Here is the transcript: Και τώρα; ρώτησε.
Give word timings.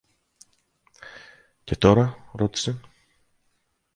Και 1.63 1.75
τώρα; 1.77 2.17
ρώτησε. 2.33 2.79